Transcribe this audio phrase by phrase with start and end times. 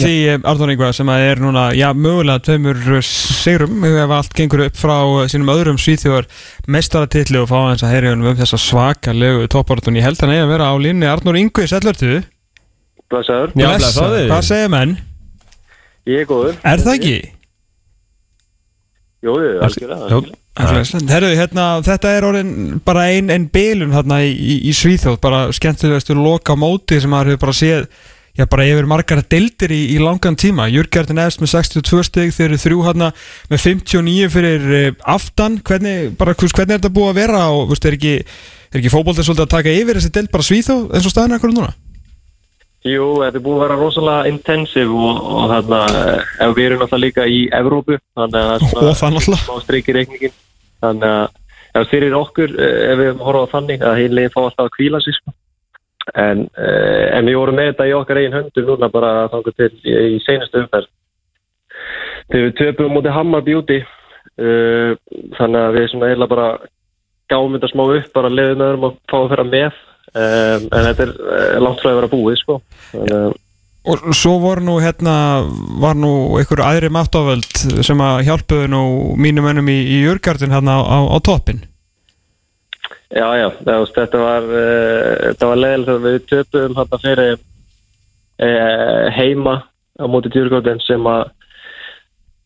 [0.00, 4.78] Því Arnur Ingvar sem að er núna, já, mögulega tveimur sigrum ef allt gengur upp
[4.78, 4.96] frá
[5.30, 6.28] sínum öðrum svíþjóðar
[6.70, 9.98] mestaratilli og fá hans að heyri um þessa svaka lögu toppartun.
[10.00, 11.10] Ég held hann eigi að vera á línni.
[11.10, 12.22] Arnur Ingvar, sellurtu?
[13.12, 13.54] Blessaður.
[13.54, 14.28] Já, blessaður.
[14.32, 14.96] Hvað segir menn?
[16.08, 16.56] Ég er góður.
[16.64, 17.18] Er það ekki?
[19.24, 20.08] Jú, algjörlega.
[20.10, 20.24] Jú.
[20.60, 21.04] algjörlega.
[21.10, 22.50] Herru, hérna, þetta er orðin
[22.84, 27.32] bara ein, ein bilun hérna í, í, í Svíþjóð, bara skemmtilegastu loka móti sem maður
[27.32, 27.88] hefur bara séð
[28.34, 32.48] já, bara yfir margar deildir í, í langan tíma Jörgjörðin efst með 62 stygg þeir
[32.48, 33.12] eru þrjú hérna
[33.52, 37.70] með 59 fyrir uh, aftan, hvernig, bara, hvers, hvernig er þetta búið að vera og
[37.70, 38.18] veist, er ekki,
[38.74, 41.74] ekki fótboltið svolítið að taka yfir þessi deild bara Svíþjóð eins og staðinu ekkur núna?
[42.84, 46.82] Jú, þetta er búið að vera rosalega intensiv og, og þarna, eh, ef við erum
[46.82, 49.16] náttúrulega líka í Evrópu, þannig að það
[49.54, 50.34] er streik í reikningin.
[50.84, 51.14] Þannig
[51.80, 55.00] að fyrir okkur, eh, ef við horfum á þannig, að heilin fá alltaf að kvíla
[55.00, 55.32] sig, sko.
[56.12, 59.70] En, eh, en við vorum með þetta í okkar eigin höndur núna bara þangur til
[59.88, 60.90] í, seinustu umferð.
[62.28, 63.78] Þegar við töpum mútið Hammarby úti,
[64.40, 64.92] uh,
[65.36, 66.46] þannig að við svona eiginlega bara
[67.28, 69.80] gáum þetta smá upp, bara leiðum með þeim að fá að vera með.
[70.14, 72.60] Um, en þetta er langt frá að vera búið, sko.
[72.92, 73.34] Þannig að
[73.84, 75.44] Og svo voru nú hérna,
[75.76, 78.84] var nú einhver aðri máttovöld sem að hjálpuðu nú
[79.20, 81.60] mínum önum í, í Jörgjörðin hérna á, á, á toppin.
[83.14, 89.54] Já, já, þetta var, þetta var leðilegt að við töpum hann fyrir uh, heima
[89.94, 91.28] á móti djurgóðin sem að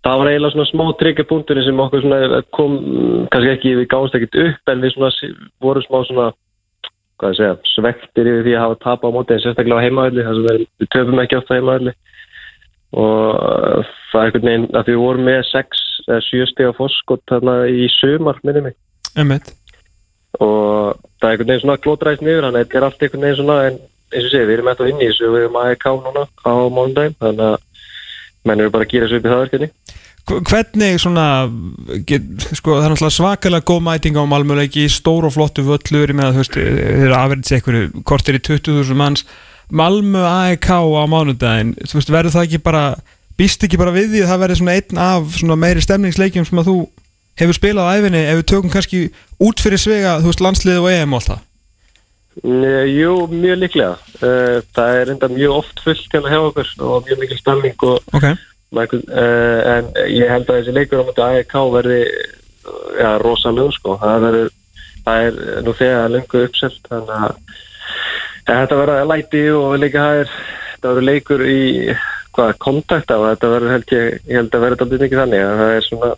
[0.04, 2.04] það var eiginlega svona smá tryggjapunktur sem okkur
[2.54, 2.76] kom,
[3.32, 5.32] kannski ekki við gáðumst ekkert upp en við svona
[5.64, 6.26] vorum smá svona
[7.18, 10.36] ég segja, svektir yfir því að hafa tap á móti en sérstaklega á heimaðalli þar
[10.38, 11.94] sem við, töpum ekki oft á heimaðalli
[12.98, 16.78] og uh, það er einhvern veginn að við vorum með 6 eða 7 steg á
[16.78, 18.78] foskot þarna í sumar minni mig
[19.18, 19.50] Emmett.
[20.38, 23.38] Og það er einhvern veginn svona glótræst niður þannig að þetta er allt einhvern veginn
[23.40, 26.24] svona en eins og sé, við erum eftir inn í þessu við erum AEK núna
[26.44, 27.56] á mánudaginn þannig að
[28.48, 29.70] menn eru bara að gera þessu upp í það verkefni.
[30.28, 31.24] Hv- Hvernig svona,
[32.08, 32.24] get,
[32.56, 36.32] sko það er náttúrulega svakalega góð mæting á Malmöleiki, stór og flottu völlur, ég meina
[36.36, 39.24] þú veist, þeir eru afverðis einhverju kortir í 20.000 manns,
[39.72, 42.82] Malmö AEK á mánudaginn, þú veist, verður það ekki bara,
[43.40, 46.60] býst ekki bara við því að það verður svona einn af svona meiri stemningsleikjum sem
[46.62, 46.76] að þú
[47.38, 49.04] hefur spilað á æfinni ef við tökum kannski
[49.40, 51.44] út fyrir svega, þú veist, landslið og EM og allt það?
[52.38, 57.04] Nei, Jú, mjög líklega Eh, það er enda mjög oft fullt hérna hjá okkur og
[57.06, 58.24] mjög mikil stemning og Ok.
[58.74, 62.00] Michael, uh, en ég held að þessi leikur á móti AEK verði
[62.98, 64.50] ja, rosalega sko það, verður,
[65.06, 67.38] það er nú þegar lengur uppselt þannig að
[68.50, 70.34] þetta verða læti og líka það er
[70.74, 71.62] þetta verður leikur í
[72.36, 75.62] hvað, kontakt og þetta verður held ég, ég held að verður þetta mikið þannig að
[75.62, 76.12] það er svona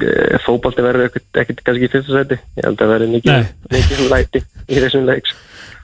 [0.00, 4.44] uh, fótbolti verður ekkert, kannski í fyrsta seti ég held að verður mikið, mikið læti
[4.68, 5.34] í þessum leiks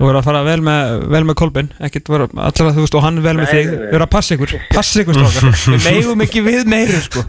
[0.00, 3.18] Þú verður að fara vel með, vel með Kolbin, vera, allavega þú veist, og hann
[3.20, 3.80] vel með þig, nei.
[3.82, 7.24] verður að passa ykkur, passa ykkur strákar, við megum ekki við meiri, sko.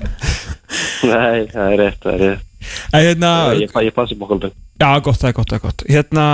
[1.09, 2.47] Nei, það er rétt, það er rétt.
[2.93, 5.83] En hérna, ég, ég passi bókalbin já, gott, það er gott, það er gott.
[5.89, 6.25] Hérna,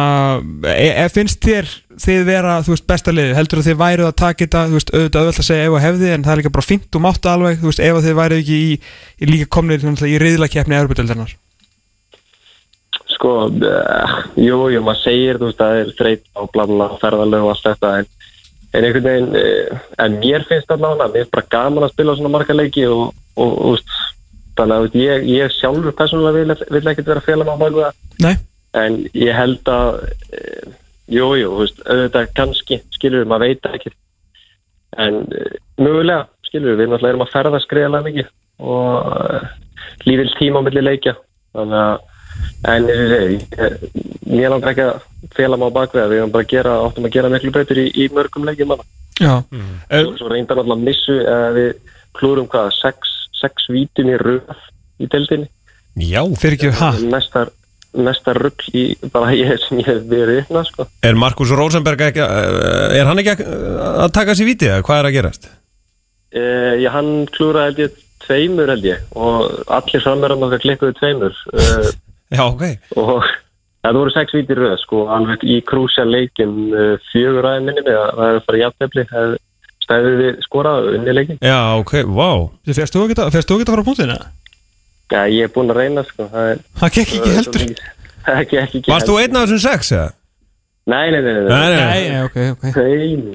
[0.71, 1.71] e, e, finnst þér
[2.01, 5.21] þið vera, þú veist, besta liðið, heldur þið væruð að taka þetta, þú veist, auðvitað
[5.21, 7.59] auðvitað að segja ef og hefði, en það er líka bara fínt og mátta alveg,
[7.61, 8.71] þú veist, ef þið væruð ekki í,
[9.17, 11.35] í líka komnir í riðlakeppni Európa-deildarinnar.
[13.17, 17.53] Sko, uh, jú, jú, maður segir, þú veist, það er þreyt á blanna, ferðalög og
[17.55, 18.11] allt þetta, en,
[18.77, 22.33] en einhvern veginn, uh, en mér finnst nána, mér finnst bara gaman að spila svona
[22.35, 24.03] marga leiki og, og, og
[24.57, 28.35] þannig að ég, ég sjálfur persónulega vil, vil ekkert vera maður baka það, Nei.
[28.77, 30.01] en ég held að,
[30.37, 30.73] uh,
[31.09, 31.51] jú, jú,
[31.85, 33.93] auðvitað kannski, skilur við, maður veit það ekki,
[35.05, 38.29] en uh, mögulega, skilur við, við náttúrulega erum að ferða skriðalega mikið
[38.67, 39.49] og uh,
[40.07, 41.15] lífil tíma á milli leikja,
[41.57, 42.13] þannig að
[42.69, 46.33] En eins og ég segi, ég- mér langar ekki að fela maður bakveða, við erum
[46.35, 48.73] bara að gera, áttum að gera miklu betur í, í mörgum leikjum.
[49.17, 49.31] Já.
[49.89, 51.71] Svo, svo reyndar að missu að við
[52.19, 54.53] klúrum hvað, sex, sex vítum í röð
[55.01, 55.49] í deildinni.
[55.97, 56.91] Já, fyrir ekki, ha?
[57.09, 57.49] Mestar,
[57.95, 60.87] mestar rugg í bara ég sem ég hef verið uppna, sko.
[61.05, 65.09] Er Markus Rosenberg ekki, eh, er hann ekki að taka sér vítið eða hvað er
[65.09, 65.49] að gerast?
[66.27, 66.43] E,
[66.83, 67.97] já, hann klúraði held ég
[68.27, 71.89] tveimur held ég og allir framverðan okkar klikkuðu tveimur uh,
[72.35, 72.63] Já, ok.
[72.99, 73.23] og
[73.85, 78.01] það voru sex vítir röð sko, alveg í krúsja leikin uh, fjögur aðeins minni með
[78.01, 79.05] að það er bara jafnefli
[79.87, 81.95] stæðið við skorað unni leikin Já, ok.
[82.67, 84.19] Þið férst þú ekki að fara á punktinu?
[85.11, 87.61] Já, ég er búinn að reyna sko Það er- Það gekk ekki það heldur.
[87.61, 87.93] svo mikið.
[88.27, 90.07] Ekki, ekki Varst þú einn af þessum sex eða?
[90.87, 92.63] Nei, nei, nei, nei, Nei, nei, Nei, ok, ok.
[92.63, 92.71] nei.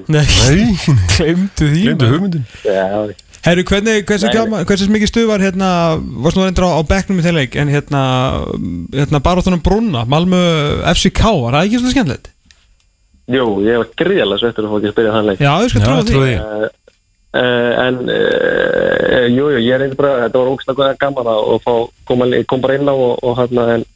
[0.09, 0.77] Nei, Nei,
[1.17, 1.83] glemdu því.
[1.93, 2.13] maður.
[2.17, 2.45] hugmyndin.
[2.65, 5.69] Já, Herru, hvernig, hversu, mikið stuð var hérna,
[6.23, 8.03] varst nú reyndur á, á bekknum í þeim leik, en hérna,
[8.95, 10.39] hérna barátunum Brunna, Malmö
[10.95, 12.29] FCK, var það ekki svona skemmtilegt?
[13.33, 15.83] Jú, ég var gríðalega sveittur að fá ekki að spyrja þann leik Já, ég skal
[15.83, 16.37] Já, trúa því.
[16.39, 16.69] uh,
[17.33, 17.95] Uh, en
[19.13, 21.75] uh, jú, jú, ég reyndi bara þetta var ógstlega gaman að fá,
[22.09, 23.87] koma, kom bara inn á og, og hérna en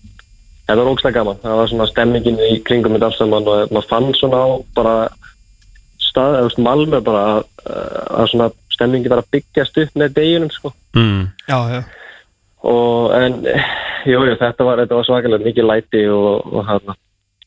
[0.67, 3.91] þetta var ógstlega gaman, það var svona stemmingin í kringum mitt alls saman og maður
[3.91, 4.97] fann svona á bara
[6.03, 7.45] stað, eða Malmö bara að,
[8.21, 11.23] að svona stemmingin var að byggjast upp með deginum sko mm.
[11.49, 11.81] Já, já
[12.67, 13.43] og en
[14.11, 16.97] jú, jú, þetta var, þetta var svakalega mikið læti og, og hérna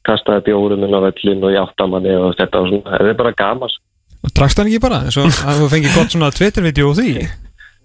[0.07, 3.73] kastaði bjórum inn á vellin og játtamanni og þetta var svona, þetta er bara gaman
[3.73, 3.85] sko.
[4.19, 7.11] Og drakst hann ekki bara, eins og að þú fengið gott svona Twitter-vídeó úr því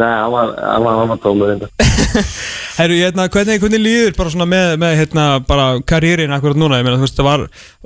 [0.00, 1.50] Nei, hann var, var, var tómur
[2.78, 6.86] Herru, hérna, hvernig, hvernig líður bara svona með, með hérna, bara karýrin akkurat núna, ég
[6.86, 7.42] meina, þú veist, það var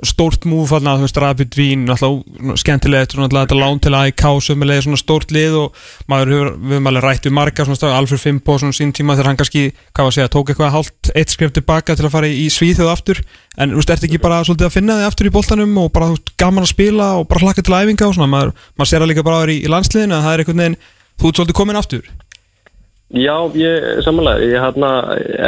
[0.07, 4.23] stórt múf þarna, þú veist, Rapid Vín náttúrulega skemmtilegt, svona náttúrulega þetta lán til AIK
[4.45, 5.75] sömulega svona stórt lið og
[6.07, 9.11] maður hefur, við höfum alveg rætt við marga svona stað, Alfred Fimpo svona sín tíma
[9.17, 12.15] þegar hann kannski, hvað var að segja, tók eitthvað hálft eitt skrif tilbaka til að
[12.15, 13.19] fara í, Svíþjóð aftur,
[13.59, 16.07] en þú veist, ertu ekki bara svolítið að finna þig aftur í boltanum og bara,
[16.13, 18.87] þú veist, gaman að spila og bara hlakka til æfinga og svona, maður, maður
[21.17, 22.07] að þú ert svolítið komin aftur?
[23.07, 24.89] Já, ég, samanlega, ég hérna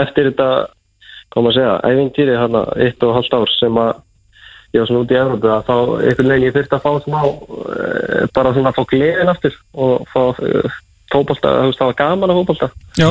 [0.02, 0.50] eftir þetta,
[1.36, 3.92] maður að segja æfintýri hérna, eitt og halvt ár sem að
[4.74, 5.76] ég var svona út í Európa að þá
[6.06, 10.06] einhvern veginn ég þurfti að fá smá uh, bara svona að fá gleðin aftur og
[10.14, 10.78] fá uh,
[11.10, 12.70] fótbolta, þú veist, það var gaman að fótbolta.
[13.00, 13.10] Já,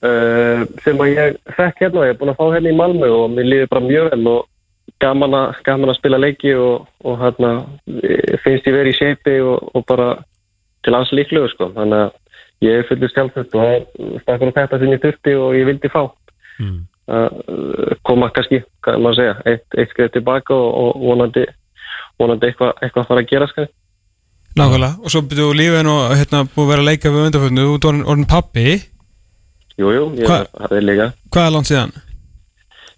[0.00, 3.30] uh, sem að ég fekk hérna, ég er búin að fá hérna í Malmö og
[3.36, 4.42] mér líður bara mjög vel og
[5.02, 7.50] gaman að, gaman að spila leiki og, og hérna
[8.02, 10.08] eh, finnst ég verið í shape og, og bara
[10.84, 12.12] til alls líklegur sko, þannig að
[12.64, 16.04] ég fullur sjálfsett og stakkur að þetta sem ég þurfti og ég vildi fá
[16.54, 16.84] Mm.
[17.10, 21.42] að uh, koma kannski, hvað maður að segja eitt, eitt skrið tilbaka og, og vonandi
[22.22, 23.64] vonandi eitthvað eitthva að fara að gera sko.
[24.54, 27.74] nákvæmlega, og svo byrjuðu lífin og hérna búið að vera að leika við undarfötnu, þú
[27.74, 28.66] ert orðin, orðin pappi
[29.82, 31.92] Jú, jú, ég Hva- er líka Hvað er langt síðan?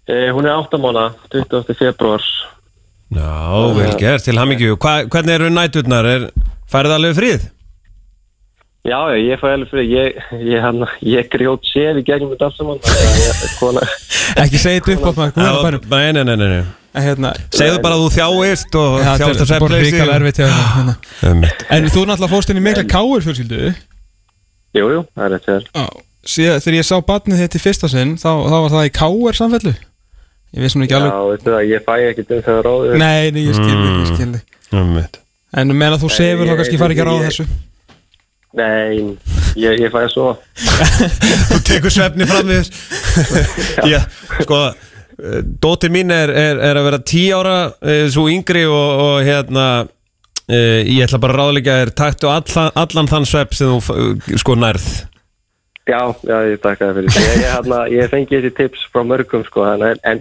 [0.07, 1.73] eh, Hún er áttamána, 20.
[1.81, 2.21] februar
[3.09, 6.05] Já, vel gert, til hamingju Hva, Hvernig eru næturnar?
[6.05, 6.29] Er,
[6.69, 7.49] færið alveg frið?
[8.87, 12.47] Já, já, ég fæ alveg fyrir ég, ég, hann, ég grjót sér í gegnum þetta
[12.47, 13.95] allt saman að ég,
[14.43, 16.61] Ekki segja þetta upp á maður, hún er bara Nei, nei, nei, nei, nei.
[16.97, 19.91] En hérna, Segðu bara að þú þjáist og ja, þjáist að þetta er bara svefnleysi
[19.91, 20.55] ríkala erfitt þér,
[21.21, 21.51] hérna.
[21.75, 23.59] En þú náttúrulega fórst inn í mikla káir fjölskyldu.
[24.77, 25.85] Jú, jú, það er þetta Já,
[26.37, 29.37] síðan þegar ég sá barnið þetta í fyrsta sinn þá, þá var það í káir
[29.43, 29.75] samfellu.
[30.55, 33.31] Ég veist nú ekki Já, alveg veistu það, ég fæ ekkert um þegar ráðu Nei,
[33.35, 34.39] nei, ég skilði, ég skilði
[34.79, 35.19] Einmitt.
[35.59, 37.45] En meðan þú sefur þá ég- kannski fari ekki að ráða ég- þessu
[38.57, 39.17] Nei,
[39.59, 40.27] ég, ég fæ að svo
[41.49, 42.71] Þú tekur svefni fram við
[43.93, 43.99] Já,
[44.41, 49.03] sko eh, Dóttir mín er, er, er að vera tí ára eh, Svo yngri og,
[49.03, 49.67] og hérna
[50.47, 54.57] eh, Ég ætla bara að ráðleika þér Taktu allan, allan þann svepp sem þú sko
[54.57, 54.89] nærð.
[55.87, 57.13] Já, já, ég takka það fyrir.
[57.15, 60.19] Ég, ég, hérna, ég fengi þessi tips frá mörgum sko, en, en,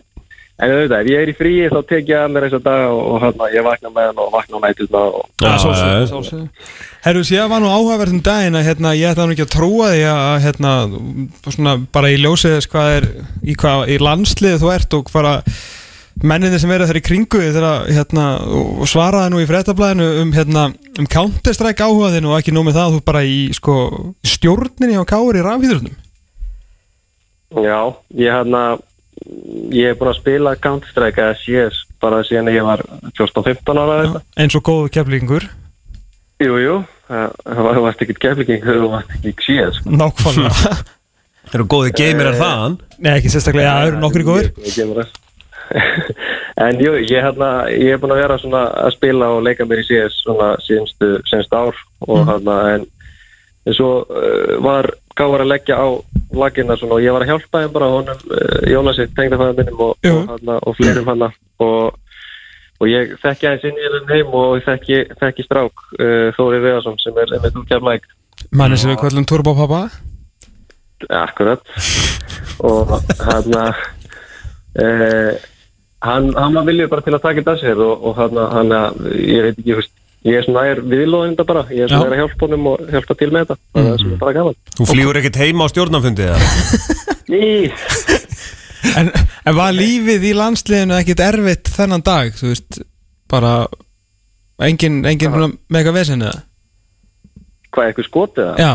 [0.57, 2.89] en auðvitað, ef ég er í fríi þá tek ég að mér þess að daga
[2.95, 6.07] og, og hérna, ég vakna með hann og vakna á nætutna og Já, sjálfsögðu, já.
[6.13, 6.47] sjálfsögðu.
[7.07, 10.05] Herru, síðan var nú áhugaverðum daginn að hérna, ég ætla nú ekki að trúa því
[10.13, 10.73] að hérna,
[11.53, 13.09] svona, bara í ljósið þess hvað er
[13.45, 15.35] í, hvað, í landsliði þú ert og bara
[16.25, 18.25] menninni sem eru þar í kringu þegar hérna,
[18.81, 20.63] og svaraði nú í fréttablaðinu um, hérna,
[20.97, 23.75] um Counter-Strike áhuga þinn og ekki nómið það að þú bara í sko,
[24.25, 25.93] stjórninni á káur í rafhýðurnum
[27.63, 27.79] Já,
[28.17, 28.63] ég hérna
[29.75, 32.83] ég hef búin að spila Counter-Strike eða CS bara síðan ég var
[33.17, 34.27] 14-15 ára eitthvað.
[34.37, 35.49] eins og góðu keflingur
[36.37, 36.75] Jú, jú,
[37.09, 40.73] það það varst ekkert geflíking þegar þú varst ekki CS nákvæmlega.
[41.47, 42.75] Þeir eru góði geimerar þaðan?
[42.99, 45.15] Nei, ekki sérstaklega, já, eru nokkri góður það.
[46.57, 49.83] En jú, ég, hérna, ég hef búin að vera svona að spila og leika mér
[49.83, 51.11] í CS svona síðanstu,
[51.57, 52.87] ár og hérna en,
[53.67, 55.87] en svo uh, var gáður að leggja á
[56.37, 60.11] lagina svona og ég var að hjálpa þeim bara honum uh, Jónasi, tengdafæðum minnum og,
[60.11, 61.31] og, og fleirum hana
[61.65, 61.97] og,
[62.81, 67.01] og ég þekki aðeins inn í þennan heim og þekki, þekki strák uh, Þóri Veðarsson
[67.03, 68.09] sem er með kemlaik
[68.53, 69.87] manni sem við kvöllum Turbo Papa?
[71.13, 71.61] Akkurat.
[72.65, 75.33] Og hann uh,
[76.07, 78.75] hann, hann var viljið bara til að taka þetta að sér og, og hann, hann
[79.21, 79.95] ég veit ekki, veist,
[80.25, 83.31] ég er svona er viðlóðinda bara, ég er svona að hjálpa honum og hjálpa til
[83.31, 84.59] með þetta, það er svona bara gaman.
[84.79, 86.51] Þú flýgur ekkert heima á stjórnarfundi eða?
[87.33, 87.45] Ný,
[88.99, 92.83] en, en var lífið í landsliðinu ekkit erfitt þennan dag, þú veist
[93.31, 93.55] bara
[94.63, 96.47] engin, engin mega vesen eða?
[97.77, 98.61] hvað, eitthvað skotið það?
[98.63, 98.73] Já,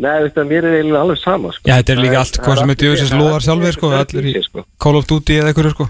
[0.00, 1.66] Nei, að mér er eiginlega alveg sama sko.
[1.68, 2.76] Já, þetta er líka allt hvað sem er
[3.12, 4.62] er lóðar allir- sjálfir sko, er allir í sko.
[4.80, 5.86] Call of Duty eða eitthvað sko.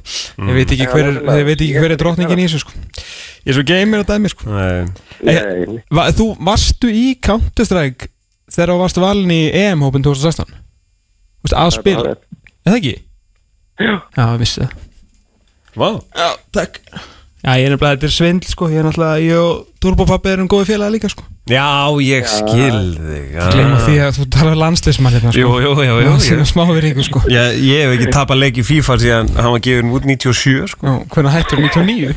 [0.51, 2.63] Ég veit ekki Já, hver er, þið veit ekki hver er Ég- drottningin í þessu
[2.65, 2.73] sko.
[3.45, 4.51] Ég er svo gamer að dæmi sko.
[4.51, 4.87] Nei.
[5.23, 8.09] Nei, Va, Þú varstu í Counter-Strike
[8.51, 12.01] þegar þú varstu valin í EM-hópin 2016 Þú veist, að spila?
[12.11, 12.19] er-
[12.67, 12.97] Er það ekki?
[13.81, 14.73] Já, ég vissi það.
[15.77, 15.89] Vá.
[16.19, 16.81] Já, takk.
[17.41, 18.67] Já, ég er nefnilega, þetta er svindl sko.
[18.69, 23.33] Ég er náttúrulega, ég og Turbopappi erum góði félaga líka sko Já, ég skil þig
[23.35, 23.45] já.
[23.51, 25.41] Gleima því að þú talar landslismann hérna sko.
[25.41, 26.37] Jú, jú, jú, jú, Það jú.
[26.39, 27.23] er smá virðingu sko.
[27.33, 30.87] Ég, ég hef ekki tapað leik í FIFA síðan hann var gefin út 97 sko.
[30.87, 32.15] Já, hvernig hættur 99?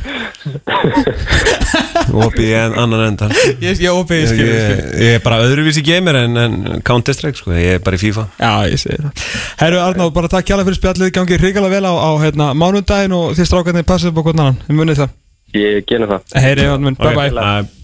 [2.24, 3.32] opið í en, annan endan
[3.64, 6.82] Ég, ég opið, ég ég, skil, ég ég, ég er bara öðruvísi gamer en, en
[6.86, 7.54] Counter-Strike sko.
[7.56, 8.26] ég er bara í FIFA.
[8.38, 9.24] Já, ég segi það.
[9.62, 11.14] Herru Arnáð, bara takk hjálpa fyrir spjallið.
[11.16, 14.60] Gangi hrikalega vel á, á hérna, mánudaginn Og þið strákarnir passið upp á hvernig annan.
[14.68, 15.16] Við munið það.
[15.54, 16.36] Ég genið það.
[16.44, 17.00] Heyri, okay.
[17.00, 17.83] bye bye